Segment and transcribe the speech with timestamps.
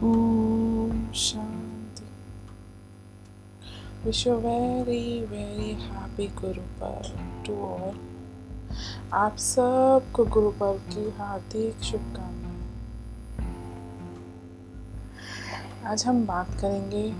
[0.00, 2.04] Shanti
[4.04, 7.98] wish you very very happy Guru Parv to all
[9.12, 12.70] आप सबको गुरु पर्व की हार्दिक शुभकामनाएँ।
[15.84, 17.12] आज हम बात करेंगे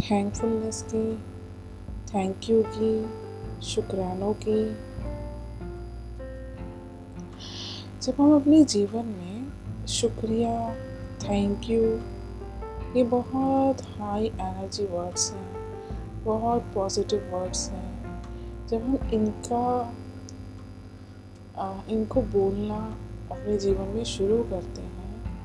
[0.00, 1.16] थैंकफुलनेस की
[2.14, 3.10] थैंक यू की,
[3.66, 4.64] शुक्रानों की।
[8.02, 9.29] जब हम अपने जीवन में
[9.88, 10.74] शुक्रिया
[11.22, 11.82] थैंक यू
[12.96, 17.88] ये बहुत हाई एनर्जी वर्ड्स हैं, बहुत पॉजिटिव वर्ड्स हैं।
[18.68, 19.94] जब हम इनका
[21.90, 22.76] इनको बोलना
[23.30, 25.38] अपने जीवन में शुरू करते हैं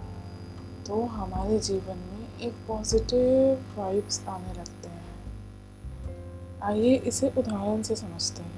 [0.87, 5.03] तो हमारे जीवन में एक पॉजिटिव वाइब्स आने लगते हैं।
[6.63, 8.53] आइए इसे उदाहरण से समझते हैं।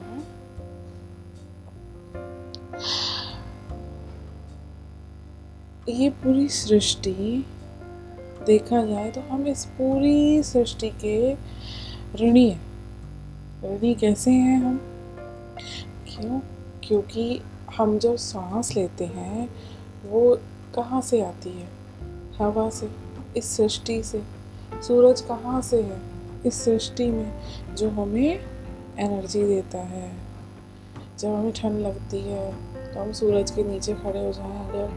[5.89, 7.45] ये पूरी सृष्टि
[8.45, 11.33] देखा जाए तो हम इस पूरी सृष्टि के
[12.21, 12.61] ऋणी हैं।
[13.63, 14.77] ऋणी कैसे हैं हम?
[16.07, 16.39] क्यों?
[16.83, 17.41] क्योंकि
[17.77, 19.49] हम जो सांस लेते हैं,
[20.05, 20.35] वो
[20.75, 21.67] कहाँ से आती है?
[22.37, 22.89] हवा से,
[23.37, 24.21] इस सृष्टि से।
[24.83, 26.01] सूरज कहाँ से है?
[26.45, 27.33] इस सृष्टि में,
[27.75, 28.39] जो हमें
[28.99, 30.11] एनर्जी देता है।
[31.19, 32.51] जब हमें ठंड लगती है
[32.93, 34.91] तो हम सूरज के नीचे खड़े हो जाएँ, अगर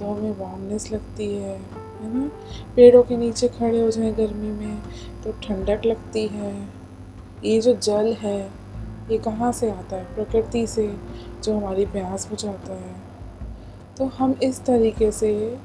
[0.00, 2.30] तो हमें वार्मनेस लगती है है ना?
[2.76, 4.82] पेड़ों के नीचे खड़े हो जाएँ गर्मी में
[5.24, 6.68] तो ठंडक लगती है।
[7.44, 8.50] ये जो जल है,
[9.10, 10.14] ये कहाँ से आता है?
[10.14, 10.96] प्रकृति से,
[11.44, 12.94] जो हमारी प्यास बुझाता है।
[13.98, 15.58] तो हम इस तरीके से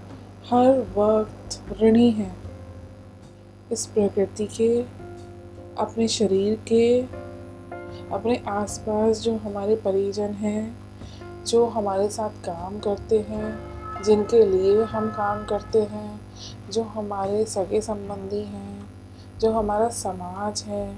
[0.50, 2.38] हर वक्त ऋणी हैं।
[3.72, 4.81] इस प्रकृति के,
[5.78, 7.02] अपने शरीर के,
[8.11, 10.78] अपने आसपास जो हमारे परिजन हैं,
[11.47, 13.74] जो हमारे साथ काम करते हैं
[14.05, 16.21] जिनके लिए हम काम करते हैं,
[16.71, 18.85] जो हमारे सगे संबंधी हैं,
[19.39, 20.97] जो हमारा समाज है,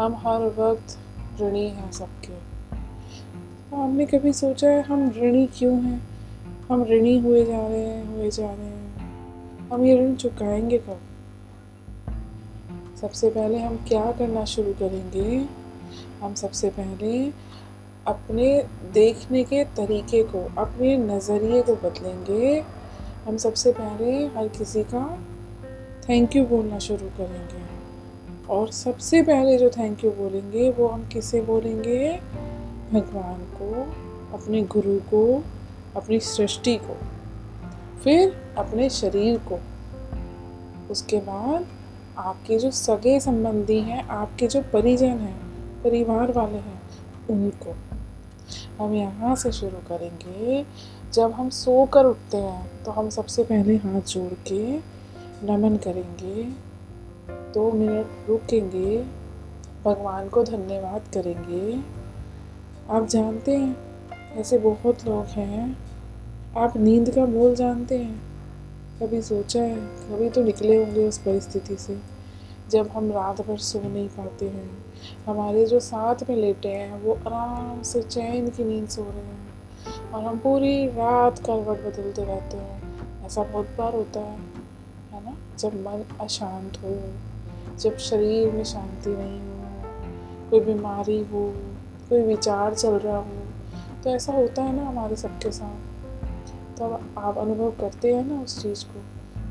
[0.00, 0.98] हम हर वक्त
[1.42, 2.32] ऋणी हैं सबके।
[3.70, 6.02] तो हमने कभी सोचा है, हम ऋणी क्यों हैं?
[6.70, 8.82] हम ऋणी हुए जा रहे हैं, हुए जा रहे हैं।
[9.68, 10.98] हम ये ऋण चुकाएँगे कब?
[13.00, 15.46] सबसे पहले हम क्या करना शुरू करेंगे?
[16.22, 17.30] हम सबसे पहले
[18.06, 18.64] अपने
[18.94, 22.64] देखने के तरीके को, अपने नज़रिए को बदलेंगे।
[23.26, 25.18] हम सबसे पहले हर किसी का
[26.08, 27.72] थैंक यू बोलना शुरू करेंगे।
[28.50, 32.20] और सबसे पहले जो थैंक यू बोलेंगे, वो हम किसे बोलेंगे?
[32.92, 33.82] भगवान को,
[34.36, 35.44] अपने गुरु को,
[35.96, 36.96] अपनी सृष्टि को,
[38.04, 39.60] फिर अपने शरीर को।
[40.90, 41.66] उसके बाद
[42.18, 45.42] आपके जो सगे संबंधी हैं, आपके जो परिजन हैं,
[45.82, 46.82] परिवार वाले हैं,
[47.30, 47.74] उनको।
[48.78, 50.64] हम यहाँ से शुरू करेंगे।
[51.12, 54.78] जब हम सो कर उठते हैं तो हम सबसे पहले हाथ जोड़ के
[55.46, 56.44] नमन करेंगे।
[57.52, 58.96] दो मिनट रुकेंगे,
[59.84, 61.80] भगवान को धन्यवाद करेंगे।
[62.90, 63.76] आप जानते हैं,
[64.36, 65.78] ऐसे बहुत लोग हैं।
[66.56, 68.20] आप नींद का मोल जानते हैं।
[69.00, 72.11] कभी सोचा है, कभी तो निकले होंगे उस परिस्थिति से।
[72.72, 74.70] जब हम रात भर सो नहीं पाते हैं,
[75.26, 80.10] हमारे जो साथ में लेटे हैं, वो आराम से चैन की नींद सो रहे हैं
[80.12, 84.38] और हम पूरी रात करवट बदलते रहते हैं। ऐसा बहुत बार होता है
[85.12, 85.36] है ना?
[85.58, 86.96] जब मन अशांत हो,
[87.78, 91.44] जब शरीर में शांति नहीं हो, कोई बीमारी हो,
[92.08, 93.40] कोई विचार चल रहा हो
[94.04, 95.76] तो ऐसा होता है ना हमारे सबके साथ।
[96.78, 99.00] तब तो आप अनुभव करते हैं ना उस चीज़ को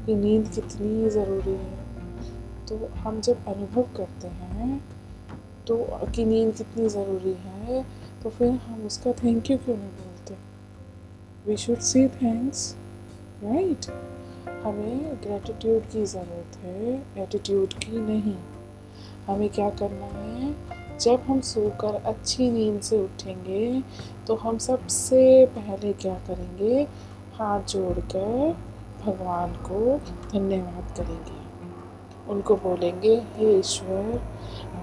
[0.06, 1.81] कि नींद कितनी ज़रूरी है।
[2.72, 4.84] तो हम जब अनुभव करते हैं
[5.68, 5.76] तो
[6.16, 7.84] कि नींद कितनी ज़रूरी है
[8.24, 10.36] तो फिर हम उसका थैंक यू क्यों नहीं बोलते?
[11.48, 12.76] We should see thanks
[13.44, 13.86] right
[14.64, 18.36] हमें ग्रेटिट्यूड की ज़रूरत है एटीट्यूड की नहीं।
[19.28, 20.54] हमें क्या करना है?
[21.00, 23.82] जब हम सोकर अच्छी नींद से उठेंगे
[24.28, 26.88] तो हम सबसे पहले क्या करेंगे?
[27.34, 28.58] हाथ जोड़कर
[29.06, 29.98] भगवान को
[30.32, 31.41] धन्यवाद करेंगे।
[32.32, 34.22] उनको बोलेंगे, हे ईश्वर,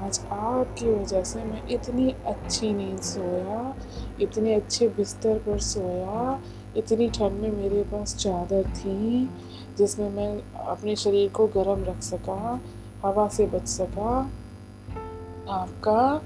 [0.02, 3.76] आज आपकी वजह से मैं इतनी अच्छी नींद सोया,
[4.20, 6.40] इतने अच्छे बिस्तर पर सोया,
[6.76, 9.30] इतनी ठंड में मेरे पास चादर थी,
[9.78, 12.60] जिसमें मैं अपने शरीर को गर्म रख सका,
[13.04, 14.30] हवा से बच सका।
[15.50, 16.22] आपका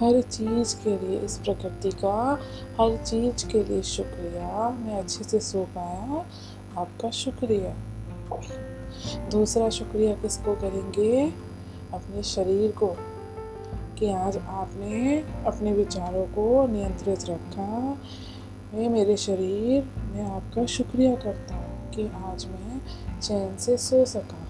[0.00, 2.40] हर चीज़ के लिए इस प्रकृति का
[2.80, 6.26] हर चीज़ के लिए शुक्रिया। मैं अच्छे से सो पाया।
[6.80, 7.76] आपका शुक्रिया।
[9.30, 11.32] दूसरा शुक्रिया किसको करेंगे?
[11.94, 12.86] अपने शरीर को,
[13.98, 17.66] कि आज आपने अपने विचारों को नियंत्रित रखा
[18.74, 22.80] मैं मेरे शरीर। मैं आपका शुक्रिया करता हूँ कि आज मैं
[23.20, 24.42] चैन से सो सका।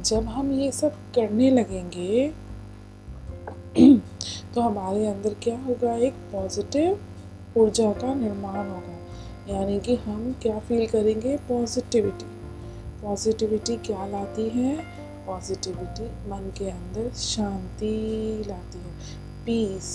[0.00, 2.28] जब हम ये सब करने लगेंगे
[4.54, 5.94] तो हमारे अंदर क्या होगा?
[5.96, 7.00] एक पॉजिटिव
[7.56, 11.36] ऊर्जा का निर्माण होगा। यानी कि हम क्या फील करेंगे?
[11.48, 12.39] पॉजिटिविटी
[13.02, 14.76] पॉजिटिविटी क्या लाती है?
[15.26, 17.92] पॉजिटिविटी मन के अंदर शांति
[18.46, 18.94] लाती है।
[19.44, 19.88] पीस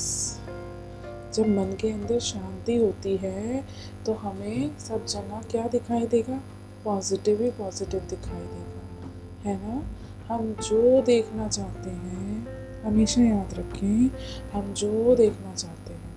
[1.34, 3.66] जब मन के अंदर शांति होती है
[4.06, 6.40] तो हमें सब जगह क्या दिखाई देगा?
[6.86, 9.84] पॉजिटिव ही पॉजिटिव दिखाई देगा। है ना?
[10.28, 12.48] हम जो देखना चाहते हैं,
[12.84, 14.10] हमेशा याद रखें,
[14.54, 16.16] हम जो देखना चाहते हैं,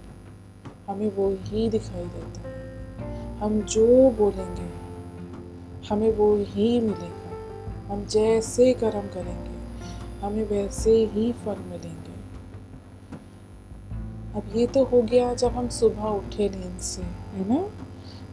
[0.89, 4.68] हमें वो ही दिखाई देता है। हम जो बोलेंगे
[5.91, 9.57] हमें वो ही मिलेगा। हम जैसे कर्म करेंगे,
[10.21, 12.17] हमें वैसे ही फल मिलेंगे।
[14.35, 17.69] अब ये तो हो गया जब हम सुबह उठे नींद से, है ना?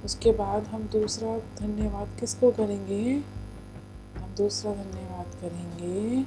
[0.06, 3.02] उसके बाद हम दूसरा धन्यवाद किसको करेंगे?
[4.18, 6.25] हम दूसरा धन्यवाद करेंगे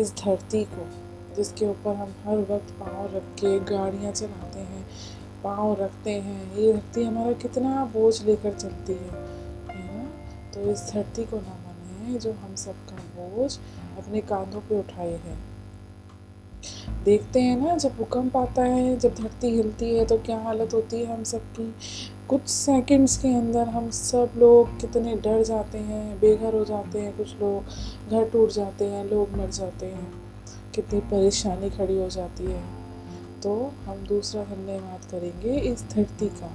[0.00, 0.86] इस धरती को,
[1.36, 4.86] जिसके ऊपर हम हर वक्त पाँव रख के गाड़ियाँ चलाते हैं,
[5.44, 9.39] पाँव रखते हैं। ये धरती हमारा कितना बोझ लेकर चलती है।
[10.54, 13.58] तो इस धरती को ना माने जो हम सबका बोझ
[13.98, 15.38] अपने कांधों पे उठाए हैं।
[17.04, 20.96] देखते हैं ना, जब भूकंप आता है, जब धरती हिलती है तो क्या हालत होती
[20.96, 21.74] है हम सबकी?
[22.28, 27.16] कुछ सेकंड्स के अंदर हम सब लोग कितने डर जाते हैं, बेघर हो जाते हैं,
[27.16, 27.62] कुछ लोग
[28.10, 30.12] घर टूट जाते हैं, लोग मर जाते हैं,
[30.74, 32.62] कितनी परेशानी खड़ी हो जाती है।
[33.42, 36.52] तो हम दूसरा धन्यवाद करेंगे इस धरती का।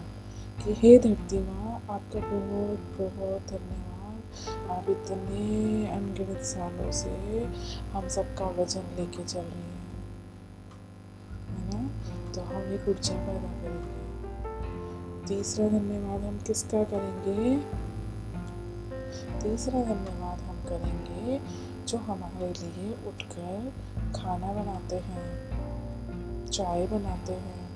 [0.63, 7.12] कि हे धरती माँ, आपका बहुत बहुत धन्यवाद। आप इतने अनगिनत सालों से
[7.92, 9.84] हम सबका वज़न लेके चल रहे हैं,
[11.50, 11.90] है ना?
[12.34, 17.57] तो हम एक ऊर्जा पैदा करेंगे। तीसरा धन्यवाद हम किसका करेंगे?
[19.42, 21.40] तीसरा धन्यवाद हम करेंगे
[21.88, 23.74] जो हमारे लिए उठकर
[24.16, 25.25] खाना बनाते हैं,
[26.48, 27.69] चाय बनाते हैं,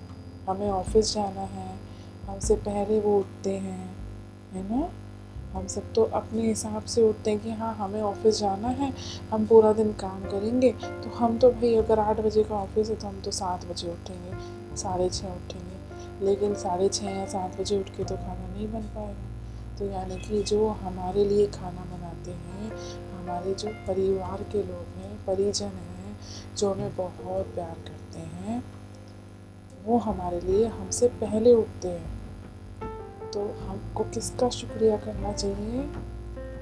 [0.49, 1.88] हमें ऑफ़िस जाना है
[2.29, 3.95] हमसे पहले वो उठते हैं,
[4.53, 4.89] है ना?
[5.53, 8.93] हम सब तो अपने हिसाब से उठते हैं कि हाँ हमें ऑफ़िस जाना है,
[9.31, 12.95] हम पूरा दिन काम करेंगे। तो हम तो भाई अगर आठ बजे का ऑफ़िस है
[12.95, 14.33] तो हम तो सात बजे उठेंगे,
[14.75, 18.81] साढ़े छः उठेंगे। लेकिन साढ़े छः या सात बजे उठ के तो खाना नहीं बन
[18.81, 22.71] पाएगा। तो यानी कि जो हमारे लिए खाना बनाते हैं,
[23.19, 26.17] हमारे जो परिवार के लोग हैं, परिजन हैं,
[26.57, 28.63] जो हमें बहुत प्यार करते हैं,
[29.85, 32.18] वो हमारे लिए हमसे पहले उठते हैं।
[33.39, 35.81] तो हमको किसका शुक्रिया करना चाहिए?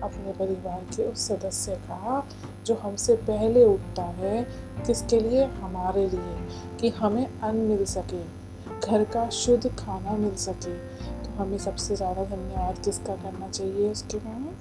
[0.03, 2.27] अपने परिवार के उस सदस्य का,
[2.65, 4.47] जो हमसे पहले उठता है,
[4.85, 5.43] किसके लिए?
[5.43, 6.47] हमारे लिए,
[6.79, 8.23] कि हमें अन्न मिल सके,
[8.79, 10.77] घर का शुद्ध खाना मिल सके।
[11.23, 14.55] तो हमें सबसे ज़्यादा धन्यवाद किसका करना चाहिए उसके बाद?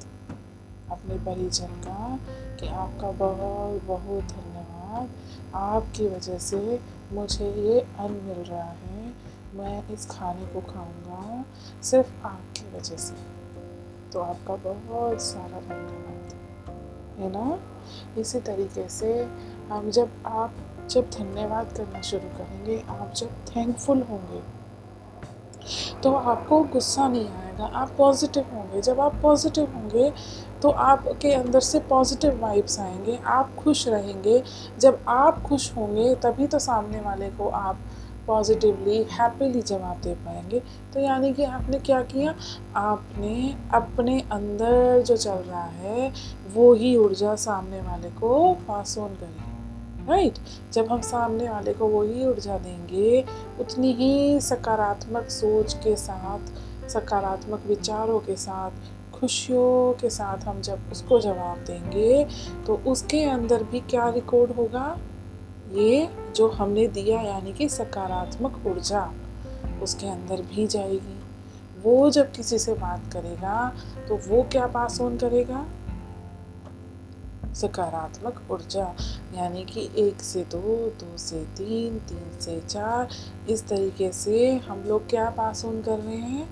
[0.91, 2.19] अपने परिजन का,
[2.61, 5.09] कि आपका बहुत बहुत धन्यवाद।
[5.55, 6.81] आपकी वजह से
[7.13, 8.96] मुझे ये अन्न मिल रहा है।
[9.57, 11.45] मैं इस खाने को खाऊँगा
[11.83, 13.15] सिर्फ़ आपकी वजह से।
[14.13, 16.35] तो आपका बहुत सारा धन्यवाद,
[17.19, 17.59] है ना?
[18.21, 19.13] इसी तरीके से
[19.71, 20.53] हम जब आप,
[20.91, 24.43] जब धन्यवाद करना शुरू करेंगे, आप जब थैंकफुल होंगे
[26.03, 30.13] तो आपको गुस्सा नहीं आएगा, आप पॉजिटिव होंगे। जब आप पॉजिटिव होंगे
[30.63, 34.43] तो आपके अंदर से पॉजिटिव वाइब्स आएँगे, आप खुश रहेंगे।
[34.79, 37.79] जब आप खुश होंगे, तभी तो सामने वाले को आप
[38.27, 40.61] पॉजिटिवली हैप्पीली जवाब दे पाएँगे।
[40.95, 42.35] तो यानी कि आपने क्या किया?
[42.77, 46.13] आपने अपने अंदर जो चल रहा है,
[46.55, 49.45] वो ही ऊर्जा सामने वाले को पास ऑन करी
[50.09, 50.73] राइट right?
[50.73, 53.25] जब हम सामने वाले को वही ऊर्जा देंगे,
[53.61, 58.71] उतनी ही सकारात्मक सोच के साथ, सकारात्मक विचारों के साथ,
[59.15, 62.25] खुशियों के साथ हम जब उसको जवाब देंगे
[62.67, 64.99] तो उसके अंदर भी क्या रिकॉर्ड होगा?
[65.73, 69.13] ये जो हमने दिया यानी कि सकारात्मक ऊर्जा,
[69.83, 71.19] उसके अंदर भी जाएगी।
[71.83, 73.73] वो जब किसी से बात करेगा
[74.09, 75.67] तो वो क्या पास ऑन करेगा?
[77.55, 78.95] सकारात्मक ऊर्जा,
[79.35, 83.09] यानी कि एक से दो दो से तीन तीन से चार,
[83.49, 86.49] इस तरीके से हम लोग क्या पास ऑन कर रहे हैं?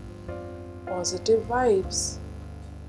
[0.87, 2.21] Positive vibes.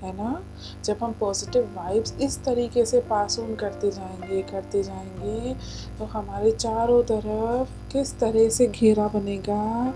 [0.01, 0.43] है ना?
[0.85, 5.53] जब हम पॉजिटिव वाइब्स इस तरीके से पास ऑन करते जाएँगे करते जाएँगे
[5.99, 9.93] तो हमारे चारों तरफ़ किस तरह से घेरा बनेगा?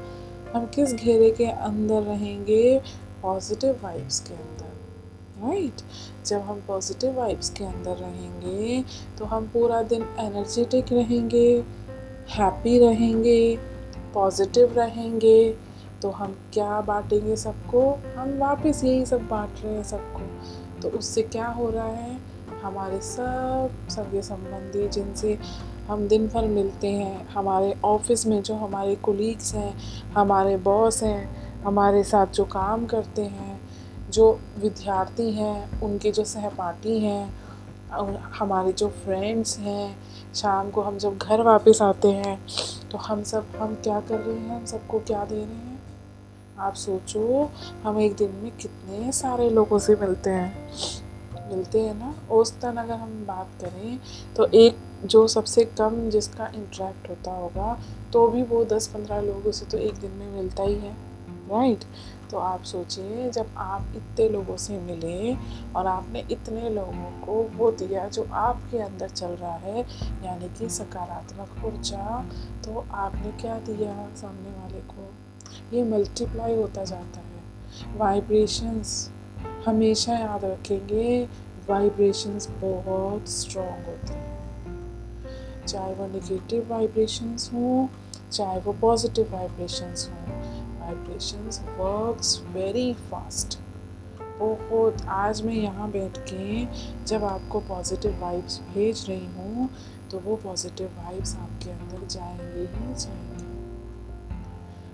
[0.56, 2.82] हम किस घेरे के अंदर रहेंगे?
[3.22, 4.66] पॉजिटिव वाइब्स के अंदर
[5.44, 6.28] राइट right?
[6.28, 8.84] जब हम पॉजिटिव वाइब्स के अंदर रहेंगे
[9.20, 11.64] तो हम पूरा दिन एनर्जेटिक रहेंगे
[12.30, 13.58] हैप्पी रहेंगे
[14.14, 15.56] पॉजिटिव रहेंगे
[16.02, 17.82] तो हम क्या बांटेंगे सबको?
[18.18, 20.22] हम वापस यही सब बांट रहे हैं सबको।
[20.82, 22.18] तो उससे क्या हो रहा है?
[22.64, 25.38] हमारे सब सगे संबंधी जिनसे
[25.88, 29.74] हम दिन भर मिलते हैं, हमारे ऑफ़िस में जो हमारे कोलीग्स हैं,
[30.14, 33.60] हमारे बॉस हैं, हमारे साथ जो काम करते हैं,
[34.12, 37.34] जो विद्यार्थी हैं, उनके जो सहपाठी हैं,
[37.90, 39.98] और हमारे जो फ्रेंड्स हैं,
[40.36, 42.40] शाम को हम जब घर वापस आते हैं
[42.92, 44.60] तो हम सब, हम क्या कर रहे हैं?
[44.60, 45.79] हम सबको क्या दे रहे हैं?
[46.60, 47.50] आप सोचो,
[47.84, 52.14] हम एक दिन में कितने सारे लोगों से मिलते हैं। मिलते हैं ना?
[52.32, 54.00] औसतन अगर हम बात करें
[54.36, 57.78] तो एक जो सबसे कम जिसका इंटरेक्ट होता होगा
[58.14, 60.92] तो भी वो दस पंद्रह लोगों से तो एक दिन में मिलता ही है
[61.50, 61.84] राइट
[62.32, 65.34] तो आप सोचिए, जब आप इतने लोगों से मिले
[65.76, 69.80] और आपने इतने लोगों को वो दिया जो आपके अंदर चल रहा है,
[70.26, 72.22] यानी कि सकारात्मक ऊर्जा
[72.66, 75.10] तो आपने क्या दिया सामने वाले को?
[75.74, 79.12] ये मल्टीप्लाई होता जाता है। वाइब्रेशंस
[79.66, 81.28] हमेशा याद रखेंगे।
[81.70, 87.88] वाइब्रेशंस बहुत स्ट्रॉन्ग होते हैं। चाहे वो निगेटिव वाइब्रेशंस हों,
[88.32, 90.38] चाहे वो पॉजिटिव वाइब्रेशंस हों
[90.80, 93.58] वाइब्रेशंस वर्क्स वेरी फास्ट
[94.40, 96.66] बहुत, आज मैं यहाँ बैठ के
[97.06, 99.70] जब आपको पॉजिटिव वाइब्स भेज रही हूँ
[100.12, 103.29] तो वो पॉजिटिव वाइब्स आपके अंदर जाएँगे ही जाएँगे।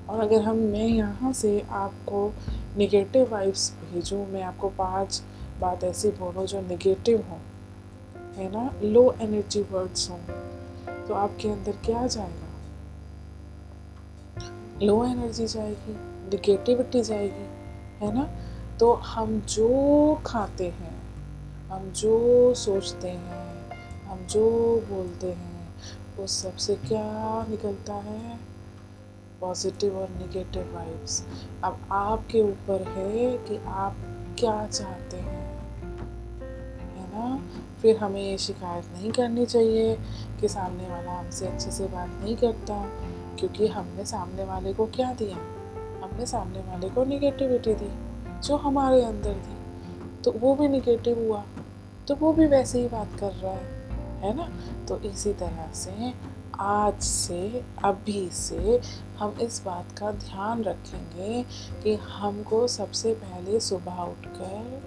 [0.10, 2.34] और अगर हम मैं यहाँ से आपको
[2.78, 5.22] निगेटिव वाइब्स भेजूँ, मैं आपको पाँच
[5.60, 7.38] बात ऐसी बोलूँ जो निगेटिव हो,
[8.36, 8.74] है ना?
[8.84, 10.18] लो एनर्जी वर्ड्स हों
[11.08, 12.50] तो आपके अंदर क्या जाएगा?
[14.84, 15.94] लो एनर्जी जाएगी
[16.30, 17.48] निगेटिविटी जाएगी,
[18.00, 18.28] है ना?
[18.80, 20.96] तो हम जो खाते हैं,
[21.70, 23.70] हम जो सोचते हैं,
[24.06, 24.50] हम जो
[24.90, 25.76] बोलते हैं
[26.20, 28.55] उस सबसे क्या निकलता है?
[29.42, 31.24] पॉजिटिव और निगेटिव वाइब्स
[31.64, 33.96] अब आपके ऊपर है कि आप
[34.40, 35.44] क्या चाहते हैं,
[36.96, 37.40] है ना?
[37.82, 39.96] फिर हमें ये शिकायत नहीं करनी चाहिए
[40.42, 42.82] कि सामने वाला हमसे अच्छे से बात नहीं करता,
[43.40, 45.38] क्योंकि हमने सामने वाले को क्या दिया?
[46.04, 47.92] हमने सामने वाले को निगेटिविटी दी,
[48.40, 51.44] जो हमारे अंदर थी। तो वो भी निगेटिव हुआ
[52.08, 53.74] तो वो भी वैसे ही बात कर रहा है
[54.22, 54.50] है ना?
[54.88, 55.92] तो इसी तरह से
[56.60, 58.82] आज से, अभी से
[59.18, 61.44] हम इस बात का ध्यान रखेंगे
[61.84, 64.84] कि हमको सबसे पहले सुबह उठकर,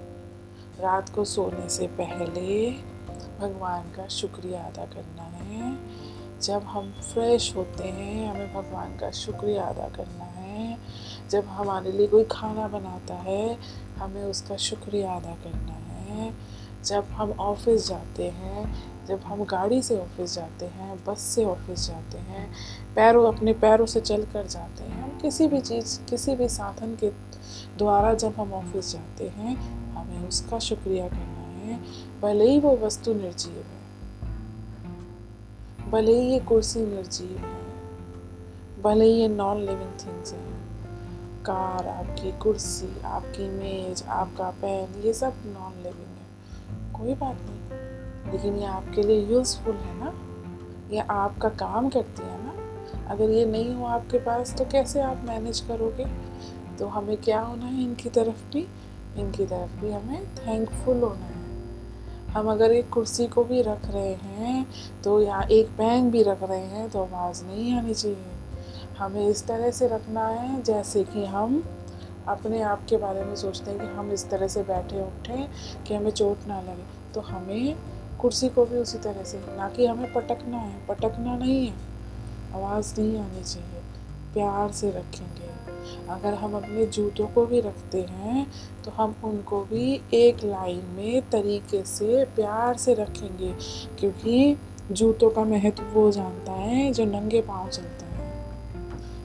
[0.80, 2.70] रात को सोने से पहले
[3.40, 5.78] भगवान का शुक्रिया अदा करना है।
[6.40, 10.78] जब हम फ्रेश होते हैं, हमें भगवान का शुक्रिया अदा करना है।
[11.30, 13.58] जब हमारे लिए कोई खाना बनाता है,
[13.98, 16.57] हमें उसका शुक्रिया अदा करना है।
[16.88, 18.64] जब हम ऑफ़िस जाते हैं,
[19.06, 22.48] जब हम गाड़ी से ऑफ़िस जाते हैं, बस से ऑफ़िस जाते हैं,
[22.96, 26.94] पैरों, अपने पैरों से चल कर जाते हैं, हम किसी भी चीज़, किसी भी साधन
[26.94, 27.10] के
[27.78, 29.56] द्वारा जब हम ऑफ़िस जाते हैं,
[29.94, 31.78] हमें उसका शुक्रिया करना है।
[32.22, 33.78] भले ही वो वस्तु निर्जीव है,
[35.90, 37.56] भले ही ये कुर्सी निर्जीव है,
[38.82, 40.58] भले ही ये नॉन लिविंग थिंग्स हैं,
[41.44, 46.07] कार, आपकी कुर्सी, आपकी मेज, आपका पेन, ये सब नॉन लिविंग
[46.98, 50.12] कोई बात नहीं। लेकिन ये आपके लिए यूज़फुल है ना?
[50.90, 52.54] ये आपका काम करती है ना?
[53.10, 56.06] अगर ये नहीं हो आपके पास तो कैसे आप मैनेज करोगे?
[56.78, 58.66] तो हमें क्या होना है इनकी तरफ़ भी?
[59.16, 61.38] इनकी तरफ़ भी हमें थैंकफुल होना है।
[62.28, 64.66] हम अगर एक कुर्सी को भी रख रहे हैं
[65.04, 69.46] तो या एक पैन भी रख रहे हैं तो आवाज़ नहीं आनी चाहिए। हमें इस
[69.46, 71.62] तरह से रखना है, जैसे कि हम
[72.28, 75.48] अपने आप के बारे में सोचते हैं कि हम इस तरह से बैठे, उठें
[75.86, 77.76] कि हमें चोट ना लगे। तो हमें
[78.20, 81.74] कुर्सी को भी उसी तरह से, ना कि हमें पटकना है। पटकना नहीं है।
[82.54, 83.80] आवाज़ नहीं आनी चाहिए।
[84.34, 85.48] प्यार से रखेंगे।
[86.08, 88.46] अगर हम अपने जूतों को भी रखते हैं
[88.84, 93.54] तो हम उनको भी एक लाइन में तरीके से प्यार से रखेंगे।
[93.98, 94.56] क्योंकि
[94.92, 98.07] जूतों का महत्व वो जानता है, जो नंगे पाँव चलता है।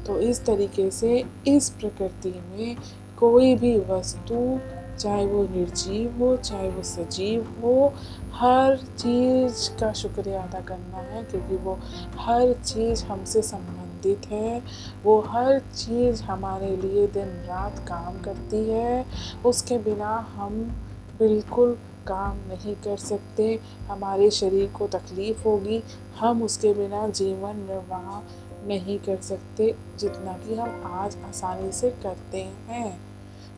[0.08, 2.76] तो इस तरीके से इस प्रकृति में
[3.20, 4.60] कोई भी वस्तु,
[5.00, 7.94] चाहे वो निर्जीव हो, चाहे वो सजीव हो,
[8.34, 11.80] हर चीज़ का शुक्रिया अदा करना है क्योंकि वो
[12.20, 14.62] हर चीज़ हमसे संबंधित है।
[15.04, 19.06] वो हर चीज़ हमारे लिए दिन रात काम करती है।
[19.46, 20.60] उसके बिना हम
[21.20, 25.84] बिल्कुल काम नहीं कर सकते। हमारे शरीर को तकलीफ़ होगी।
[26.20, 28.20] हम उसके बिना जीवन निर्वाह
[28.68, 33.02] नहीं कर सकते जितना कि हम आज आसानी से करते हैं।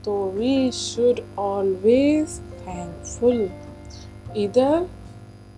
[0.05, 3.50] तो वी शुड ऑलवेज थैंकफुल
[4.38, 4.89] इधर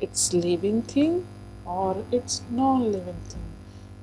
[0.04, 1.22] इट्स लिविंग थिंग
[1.68, 3.48] और इट्स नॉन लिविंग थिंग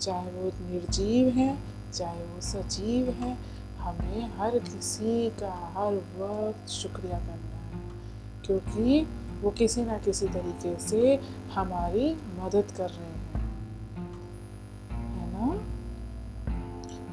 [0.00, 1.58] चाहे वो निर्जीव है,
[1.94, 3.38] चाहे वो सजीव है,
[3.78, 7.80] हमें हर किसी का, हर वक्त शुक्रिया करना है।
[8.46, 9.06] क्योंकि
[9.42, 11.20] वो किसी ना किसी तरीके से
[11.52, 13.23] हमारी मदद कर रहे हैं।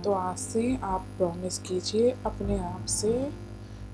[0.03, 3.31] तो आज से आप प्रॉमिस कीजिए, अपने आप से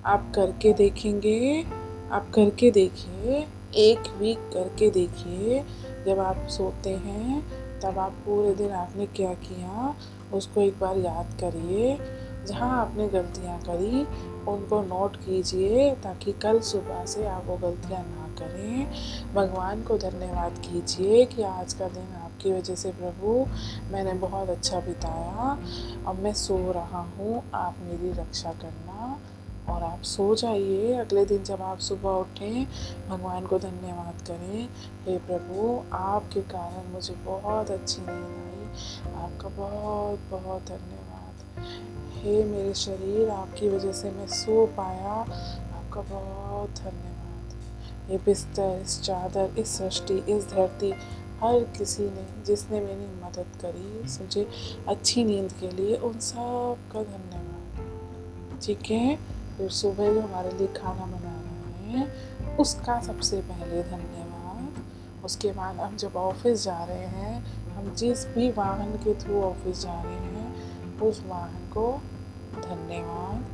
[0.06, 1.66] आप करके देखेंगे,
[2.12, 5.64] आप करके देखिए, एक वीक करके देखिए,
[6.06, 7.42] जब आप सोते हैं,
[7.80, 9.96] तब आप पूरे दिन आपने क्या किया,
[10.34, 11.98] उसको एक बार याद करिए।
[12.46, 14.02] जहाँ आपने गलतियाँ करी,
[14.52, 18.92] उनको नोट कीजिए, ताकि कल सुबह से आप वो गलतियाँ ना करें।
[19.34, 23.32] भगवान को धन्यवाद कीजिए कि आज का दिन आपकी वजह से प्रभु,
[23.92, 25.58] मैंने बहुत अच्छा बिताया।
[26.08, 29.20] अब मैं सो रहा हूँ, आप मेरी रक्षा करना
[29.74, 32.68] और आप सो जाइए। अगले दिन जब आप सुबह उठें,
[33.10, 34.70] भगवान को धन्यवाद करें।
[35.06, 41.66] हे प्रभु, आपके कारण मुझे बहुत अच्छी नींद आई। आपका बहुत बहुत धन्यवाद।
[42.18, 45.20] हे मेरे शरीर, आपकी वजह से मैं सो पाया।
[45.78, 50.94] आपका बहुत धन्यवाद। ये बिस्तर, इस चादर, इस सृष्टि, इस धरती
[51.44, 54.50] हर किसी ने, जिसने मेरी मदद करी, मुझे
[54.88, 59.18] अच्छी नींद के लिए उन सब का धन्यवाद। ठीक है?
[59.58, 62.14] फिर सुबह जो हमारे लिए खाना बना रहे हैं,
[62.58, 64.74] उसका सबसे पहले धन्यवाद।
[65.26, 69.82] उसके बाद हम जब ऑफ़िस जा रहे हैं, हम जिस भी वाहन के थ्रू ऑफ़िस
[69.82, 72.02] जा रहे हैं, उस वाहन को
[72.62, 73.46] धन्यवाद।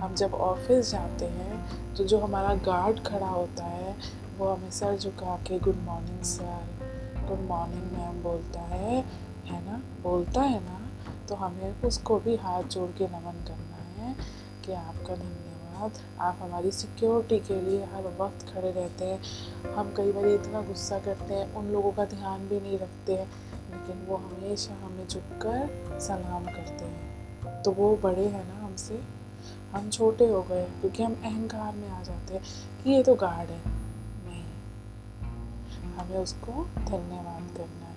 [0.00, 1.52] हम जब ऑफ़िस जाते हैं
[1.94, 3.96] तो जो हमारा गार्ड खड़ा होता है,
[4.38, 6.81] वो हमें सर झुका के, good morning, sir.
[7.32, 9.04] Good morning ma'am बोलता है
[9.44, 9.80] है ना?
[10.02, 10.88] बोलता है ना?
[11.28, 14.16] तो हमें उसको भी हाथ जोड़ के नमन करना है
[14.66, 19.20] कि आपका धन्यवाद। आप हमारी सिक्योरिटी के लिए हर वक्त खड़े रहते हैं।
[19.72, 23.26] हम कई बार इतना गुस्सा करते हैं, उन लोगों का ध्यान भी नहीं रखते हैं,
[23.70, 25.68] लेकिन वो हमेशा हमें झुक कर
[26.00, 29.02] सलाम करते हैं। तो वो बड़े हैं ना हमसे?
[29.72, 32.42] हम छोटे हो गए क्योंकि हम अहंकार में आ जाते हैं।
[32.84, 33.71] कि ये तो गार्ड है।
[36.12, 37.92] हमें उसको। धन्यवाद करना है।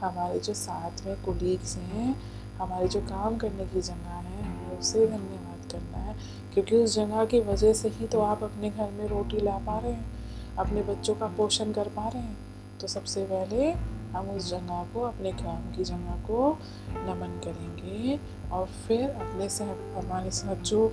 [0.00, 2.16] हमारे जो साथ में कुलीग्स हैं,
[2.56, 6.16] हमारे जो काम करने की जगह है, हमें उसे धन्यवाद करना है।
[6.54, 9.78] क्योंकि उस जगह की वजह से ही तो आप अपने घर में रोटी ला पा
[9.78, 10.12] रहे हैं,
[10.56, 12.38] अपने बच्चों का पोषण कर पा रहे हैं।
[12.80, 13.72] तो सबसे पहले
[14.12, 16.58] हम उस जगह को, अपने काम की जगह को
[16.90, 20.92] नमन करेंगे और फिर अपने से हमारे साथ जो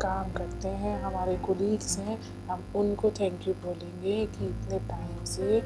[0.00, 5.62] काम करते हैं, हमारे कोलीग्स हैं, हम उनको थैंक यू बोलेंगे कि इतने टाइम से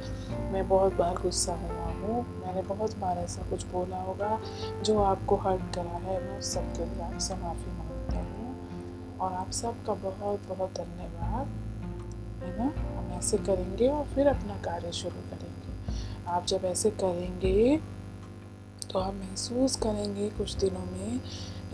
[0.52, 4.40] मैं बहुत बार गुस्सा हुआ हूँ। मैंने बहुत बार ऐसा कुछ बोला होगा
[4.82, 9.32] जो आपको हर्ट करा है। मैं उस सब के लिए आपसे माफ़ी माँगता हूँ। और
[9.32, 11.46] आप सबका बहुत बहुत धन्यवाद।
[12.42, 12.98] है ना?
[12.98, 15.54] हम ऐसे करेंगे और फिर अपना कार्य शुरू करेंगे।
[16.26, 17.76] आप जब ऐसे करेंगे
[18.92, 21.20] तो आप महसूस करेंगे कुछ दिनों में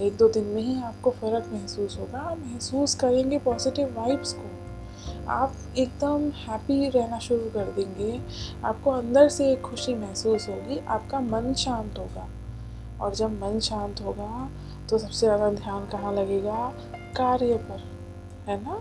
[0.00, 4.48] एक दो दिन में ही आपको फ़र्क महसूस होगा। आप महसूस करेंगे पॉजिटिव वाइब्स को।
[5.28, 8.20] आप एकदम हैप्पी रहना शुरू कर देंगे।
[8.64, 12.28] आपको अंदर से एक खुशी महसूस होगी। आपका मन शांत होगा।
[13.00, 14.48] और जब मन शांत होगा
[14.90, 16.72] तो सबसे ज़्यादा ध्यान कहाँ लगेगा?
[17.16, 17.82] कार्य पर,
[18.48, 18.80] है ना?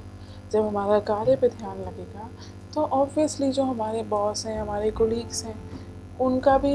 [0.51, 2.29] जब हमारा कार्य पे ध्यान लगेगा
[2.75, 5.55] तो ऑब्वियसली जो हमारे बॉस हैं, हमारे कोलीग्स हैं,
[6.21, 6.73] उनका भी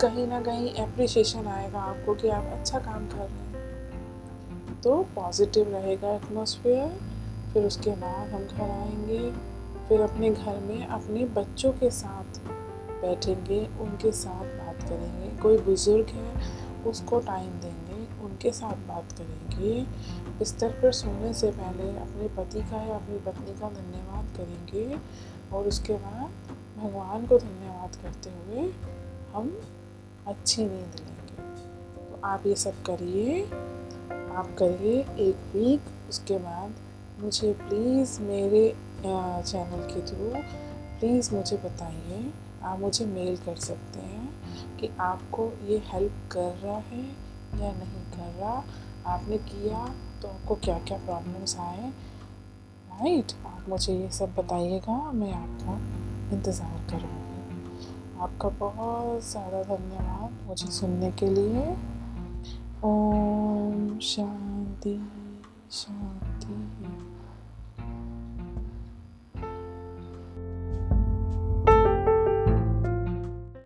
[0.00, 3.49] कहीं ना कहीं अप्रिसिएशन आएगा आपको कि आप अच्छा काम कर रहे हैं।
[4.84, 7.10] तो पॉजिटिव रहेगा एटमोसफियर
[7.52, 9.30] फिर उसके बाद हम घर आएँगे,
[9.88, 12.38] फिर अपने घर में अपने बच्चों के साथ
[13.02, 16.42] बैठेंगे, उनके साथ बात करेंगे। कोई बुज़ुर्ग है,
[16.84, 19.82] उसको टाइम देंगे, उनके साथ बात करेंगे।
[20.38, 24.98] बिस्तर पर सोने से पहले अपने पति का या अपनी पत्नी का धन्यवाद करेंगे
[25.52, 26.30] और उसके बाद
[26.80, 28.72] भगवान को धन्यवाद करते हुए
[29.32, 29.60] हम
[30.26, 31.42] अच्छी नींद लेंगे।
[31.96, 33.50] तो आप ये सब करिए।
[34.30, 36.74] आप करिए एक वीक उसके बाद
[37.22, 38.68] मुझे प्लीज़ मेरे
[39.02, 40.30] चैनल के थ्रू
[41.00, 46.76] प्लीज़ मुझे बताइए, आप मुझे मेल कर सकते हैं कि आपको ये हेल्प कर रहा
[46.86, 47.02] है
[47.60, 48.62] या नहीं कर रहा,
[49.06, 49.86] आपने किया
[50.22, 51.88] तो आपको क्या क्या प्रॉब्लम्स आए
[52.92, 55.78] राइट आप मुझे ये सब बताइएगा, मैं आपका
[56.36, 61.64] इंतज़ार करूँगी। आपका बहुत ज़्यादा धन्यवाद मुझे सुनने के लिए।
[62.84, 64.94] ओम शांति
[65.70, 66.29] शांति